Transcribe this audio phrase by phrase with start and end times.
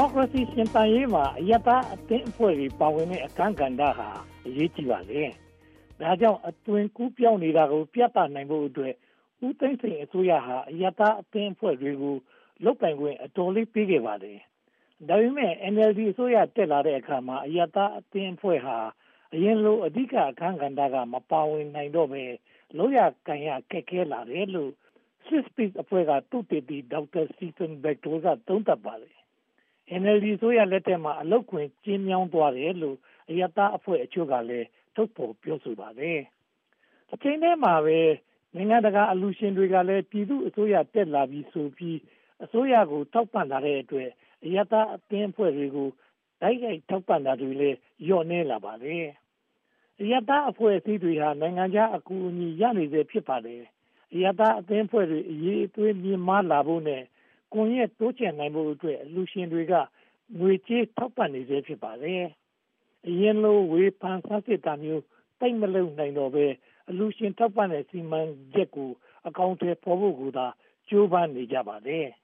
[0.00, 4.08] မိုကရေစီရှင်သန်ရေးမှာအယက်သားအသင်းအဖွဲ့တွေပါဝင်တဲ့အခန်းကဏ္ဍဟာ
[4.46, 5.20] အရေးကြီးပါလေ။
[6.00, 8.94] ဒါကြောင့်အသွင်ကူးပြောင်းနေတာကို ပြသနိုင်ဖို့အတွက်
[9.46, 12.16] ဦးသိန်းစိန်အစိုးရဟာအယက်သားအသင်းအဖွဲ့တွေကို
[12.64, 14.38] လုတ်ပိုင်ခွင့်အတော်လေးပေးခဲ့ပါတယ်။
[15.08, 18.78] ဒါပေမဲ့ NLD အစိုးရတက်လာတဲ့အခါမှာအယက်သားအသင်းအဖွဲ့ဟာ
[19.34, 22.24] အရင်လိုအဓိကအခန်းကဏ္ဍကမပါဝင်နိုင်တော့ပဲ
[22.76, 24.72] လို့ရကန်ရခက်ခဲလာတယ်လို့
[25.24, 29.17] Swiss Peace အဖွဲ့ကတုတေတီဒေါက်တာစတီဖန်ဘက်တိုကသုံးသပ်ပါတ
[29.92, 32.96] ယ် NLD ဆိုရလက်ထက်မှာ အလုတ်ခွင်ကျင်းမြောင်းသွားတယ်လို့
[33.30, 36.18] အယတာအဖွဲ့အချို့ကလည်း ထုတ်ဖော်ပြောဆိုပါတယ်။
[37.12, 38.00] အချိန်တည်းမှာပဲ
[38.54, 41.98] နိုင်ငံတကာအလူရှင်တွေကလည်း ပြည်သူအစိုးရ တက်လာပြီးဆိုပြီး
[42.44, 44.08] အစိုးရကို ထောက်ပံ့လာတဲ့အတွက်
[44.44, 45.88] အယတာအသင်းအဖွဲ့တွေကို
[46.42, 49.06] တိုက်ရိုက်ထောက်ပံ့တာတွေလည်းညော့နေလာပါတယ်။
[50.00, 53.62] အယတာအဖွဲ့အစည်းတွေဟာ နိုင်ငံခြားအကူအညီ ရနေစေဖြစ်ပါတယ်။
[54.14, 57.02] အယတာအသင်းအဖွဲ့တွေ အရေးအသွေး မြင့်မားလာဖို့နဲ့
[57.52, 59.74] ကွန်ရက်တိုးချဲ့နိုင်ဖို့အတွက်အလူရှင်တွေက
[60.38, 62.24] ငွေကြေးထောက်ပံ့နေစေဖြစ်ပါတယ်။
[63.08, 65.02] အရင်လိုဝေဖန်ဆန်းစစ်တာမျိုး
[65.40, 66.46] တိတ်မလုံနိုင်တော့ပဲ
[66.90, 68.20] အလူရှင်ထောက်ပံ့တဲ့စီမံ
[68.54, 68.90] ချက်ကို
[69.26, 70.46] အကောင့်ထဲပေါ်ဖို့ကသာ
[70.88, 72.06] ကြိုးပမ်းနေကြပါတယ်။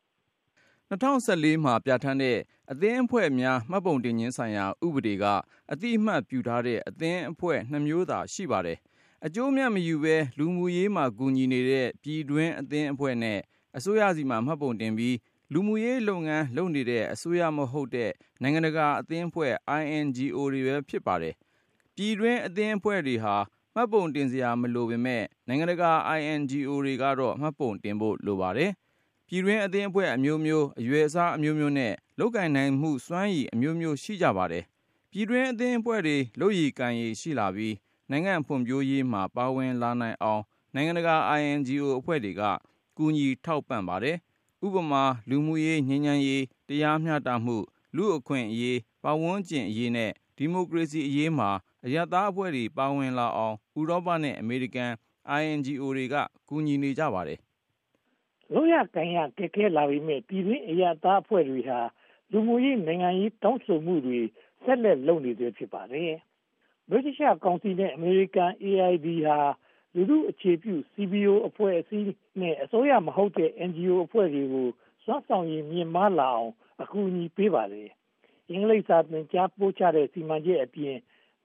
[0.91, 2.39] 2014မှာပြဋ္ဌာန်းတဲ့
[2.71, 5.25] အသင်းအဖွဲ့များမှတ်ပုံတင်ခြင်းဆိုင်ရာဥပဒေက
[5.73, 8.79] အတိအမှတ်ပြုထားတဲ့အသင်းအဖွဲ့နှမျိုးသာရှိပါတယ်။
[9.27, 13.41] အကျိုးမြတ်မယူဘဲလူမှုရေးမှာကူညီနေတဲ့ပြည်တွင်းအသင်းအဖွဲ့နဲ့
[13.77, 15.17] အစိုးရဆီမှာ မှတ်ပုံတင်ပြီး
[15.53, 18.11] လူမှုရေးလုပ်ငန်းလုပ်နေတဲ့ အစိုးရမဟုတ်တဲ့
[18.43, 21.35] နိုင်ငံတကာအသင်းအဖွဲ့ INGO တွေပဲ ဖြစ်ပါတယ်။
[21.95, 23.37] ပြည်တွင်းအသင်းအဖွဲ့တွေဟာ
[23.75, 28.71] မှတ်ပုံတင်စရာ မလိုပေမဲ့နိုင်ငံတကာ INGO တွေကတော့ မှတ်ပုံတင်ဖို့ လိုပါတယ်။
[29.29, 34.65] ပြည်တွင်းအသင်းအဖွဲ့အမျိုးမျိုး အရွယ်အစားအမျိုးမျိုးနဲ့ လုပ်ကင်နိုင်မှုစွမ်းရည်အမျိုးမျိုး ရှိကြပါတယ်။
[35.11, 37.75] ပြည်တွင်းအသင်းအဖွဲ့တွေ လုပ်ရည်ကံရည်ရှိလာပြီး
[38.11, 40.43] နိုင်ငံဖွံ့ဖြိုးရေးမှာ ပါဝင်လာနိုင်အောင်
[40.75, 42.43] နိုင်ငံတကာ INGO အဖွဲ့တွေက
[42.97, 44.17] ကူညီထောက်ပံ့ပါတယ်။
[44.65, 47.57] ဥပမာ လူမှုရေးငြိမ်းချမ်းရေး တရားမျှတမှု
[47.97, 51.51] လူအခွင့်အရေး ပတ်ဝန်းကျင်အရေးနဲ့ ဒီမိုကရေစီအရေးမှာ
[51.85, 54.93] အရသားအဖွဲ့တွေ ပါဝင်လာအောင် ဥရောပနဲ့ အမေရိကန်
[55.41, 56.15] INGO တွေက
[56.49, 57.39] ကူညီနေကြပါတယ်။
[58.53, 61.81] လို့ရကန်ရကဲကဲလာပြီးမြဲပြည်တွင်းအရသားအဖွဲ့တွေဟာ
[62.31, 64.21] လူမှုရေး နိုင်ငံရေး တောင်းဆိုမှုတွေ
[64.65, 66.13] ဆက်လက်လုပ်နေသေးဖြစ်ပါတယ်။
[66.91, 69.39] British Council နဲ့ American AID ဟာ
[69.97, 72.07] လူထုအခြေပြု CBO အဖွဲ့အစည်း
[72.41, 74.69] နဲ့အစိုးရမဟုတ်တဲ့ NGO အဖွဲ့တွေကို
[75.05, 76.51] စွမ်းဆောင်ရည်မြင့်မားလာအောင်
[76.83, 77.89] အကူအညီပေးပါတယ်။
[78.51, 80.97] အင်္ဂလိပ်စာသင်ကြားပို့ချတဲ့စီမံချက်အပြင်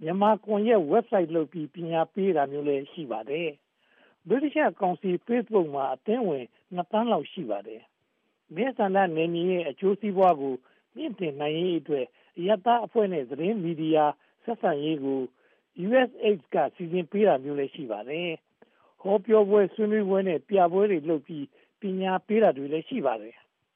[0.02, 3.50] မြန်မာကွန်ရက် website လုပ်ပြီးပညာပေးတာမျိုးလည်းရှိပါတယ်။
[4.28, 6.46] British Council Facebook မှာအသင်းဝင်
[6.76, 7.82] 2သန်းလောက်ရှိပါတယ်။
[8.56, 10.56] မဲဆန္ဒနယ်မြေရဲ့အကျိုးစီးပွားကို
[10.96, 12.06] မြင့်တင်နိုင်ရေးအတွက်
[12.38, 14.06] အယတာအဖွဲ့နဲ့သတင်းမီဒီယာ
[14.44, 15.20] ဆက်ဆံရေးကို
[15.86, 18.30] USAID က စီစဉ်ပေးတာမျိုးလည်း ရှိပါတယ်။
[19.02, 21.46] ဟောပြောပွဲ ဆွေးနွေးပွဲနဲ့ ပြပွဲတွေလုပ်ပြီး
[21.82, 23.36] ပညာပေးတာတွေလည်း ရှိပါတယ်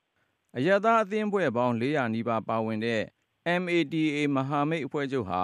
[0.57, 3.01] ။အယတာအသင်းအဖွဲ့ပေါင်း400နီးပါး ပါဝင်တဲ့
[3.61, 5.41] MATA မဟာမိတ်အဖွဲ့ချုပ်ဟာ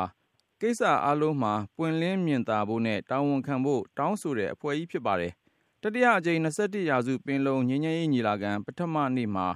[0.61, 5.33] ကိစ္စအလုံးမှာ ပွင့်လင်းမြင်သာဖို့နဲ့ တာဝန်ခံဖို့ တောင်းဆိုတဲ့အဖွဲ့ကြီး ဖြစ်ပါတယ်။
[5.81, 9.47] တတိယအကြိမ်21ရာစု ပင်လုံငြိမ်းချမ်းရေးညီလာခံ ပထမနေ့မှာ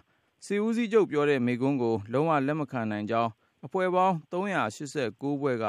[0.46, 3.32] စီဦးစီးချုပ်ပြောတဲ့ မိကုံးကို လုံးဝလက်မခံနိုင်ကြောင်း
[3.66, 5.66] အဖွဲ့ပေါင်း389ဘွဲ့က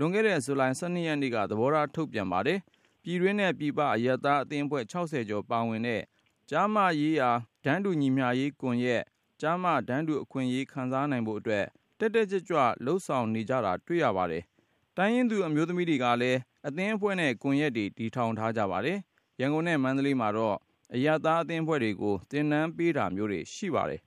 [0.00, 2.58] လွန်ခဲ့တဲ့ ဇူလိုင်12ရက်နေ့က သဘောထားထုတ်ပြန်ပါတယ်။
[3.02, 6.02] ပြည်တွင်းနဲ့ ပြည်ပ အရက်သားအသင်းအဖွဲ့60ကျော်ပါဝင်တဲ့
[6.50, 7.30] ကျားမရေးရာ
[7.64, 9.02] ဒန်းတူညီမျှရေးကွန်ရက်
[9.40, 11.64] ကျားမဒန်းတူအခွင့်အရေး ခံစားနိုင်ဖို့အတွက်
[11.98, 14.42] တက်တက်ကြွကြွလှုပ်ဆောင်နေကြတာ တွေ့ရပါတယ်။
[14.96, 18.98] တိုင်းရင်းသူ အမျိုးသမီးတွေကလည်း အသင်းအဖွဲ့နဲ့ ကွန်ရက်တွေ တည်ထောင်ထားကြပါတယ်။
[19.40, 20.56] ရန်ကုန်နဲ့ မန္တလေးမှာတော့
[20.94, 24.00] အရသားအသင်းအဖွဲ့တွေကို သင်တန်းပေးတာမျိုးတွေ ရှိပါတယ်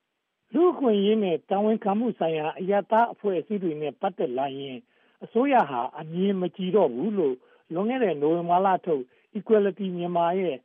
[0.54, 4.78] ။လူခွင့်ရင်းနဲ့ တာဝန်ခံမှုဆိုင်ရာ အရသားအဖွဲ့အစည်းတွေနဲ့ ပတ်သက်လာရင်
[5.24, 7.34] အစိုးရဟာအမြင်မကြည်တော့ဘူးလို့
[7.72, 9.02] လွန်ခဲ့တဲ့နိုဝင်ဘာလထုတ်
[9.38, 10.56] Equality မြန်မာရဲ့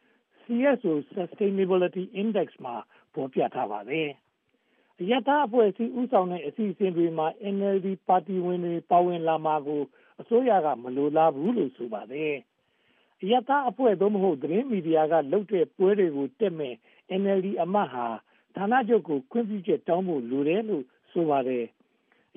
[0.44, 2.76] CSO Sustainability Index မှာ
[3.14, 4.10] ဖော်ပြထားပါတယ်။
[5.00, 9.82] အယတာအဖွဲ့အစည်းဥဆောင်တဲ့အစီအစဉ်တွေမှာ NLD ပါတီဝင်တွေပါဝင်လာမှာကို
[10.22, 12.34] အစိုးရကမလိုလားဘူးလို့ဆိုပါတယ်။
[13.22, 16.76] အယတာအဖွဲ့သို့မဟုတ်သတင်းမီဒီယာကလုပ်တဲ့ပွဲတွေကိုတက်မဲ့
[17.22, 18.08] NLD အမတ်ဟာ
[18.56, 21.66] ဌာနချုပ်ကိုခွင့်ပြုချက်တောင်းဖို့လိုတယ်လို့ဆိုပါတယ်။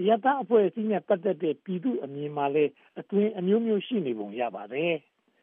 [0.03, 4.95] အယတာအဖွဲ့အစည်းနဲ့ ပတ်သက်တဲ့ ပြည်သူအမြင်မှာလည်းအတွင်အမျိုးမျိုး ရှိနေပုံရပါတယ်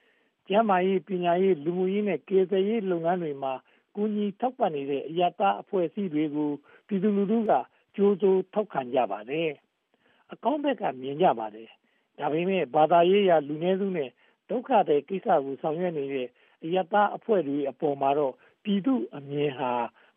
[0.48, 3.54] ။ကျန်းမာရေး ပညာရေး လူမှုရေးနဲ့ကေသရေးလုပ်ငန်းတွေမှာ
[3.96, 6.50] ကူညီထောက်ပံ့နေတဲ့အယတာအဖွဲ့အစည်းတွေကို
[6.88, 7.52] ပြည်သူလူထုက
[7.96, 9.50] ကြိုးစိုးထောက်ခံကြပါတယ်။
[10.34, 11.70] အကောင်းဘက်က မြင်ကြပါတယ်။
[12.20, 14.10] ဒါပေမဲ့ ဘာသာရေးရာ လူနည်းစုနဲ့
[14.50, 16.28] ဒုက္ခတဲ့ကိစ္စကို ဆောင်ရွက်နေတဲ့
[16.64, 18.34] အယတာအဖွဲ့တွေအပေါ်မှာတော့
[18.64, 19.72] ပြည်သူအမြင်ဟာ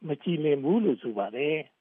[0.07, 1.57] မကြည်လင်ဘူးလို့ ဆိုပါတယ်။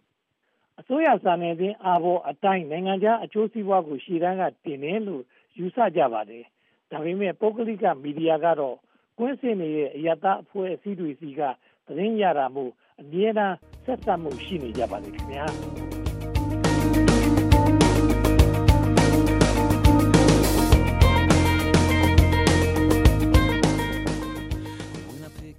[0.80, 5.24] အစိုးရစာနယ်ဇင်းအာဘော်အတိုင်း နိုင်ငံခြားအကျိုးစီးပွားကို ရှေ့တန်းကတင်တယ်လို့
[5.58, 6.44] ယူဆကြပါတယ်။
[6.92, 8.78] ဒါပေမဲ့ ပုဂ္ဂလိက မီဒီယာကတော့
[9.18, 11.42] ကွင်းဆင်းနေတဲ့အယတာအဖွဲ့အစည်းတွေစီက
[11.86, 12.72] သတင်းရတာမို့
[13.02, 15.48] အမြဲတမ်း ဆက်ဆက်မှု ရှိနေကြပါလိမ့်ခင်ဗျာ။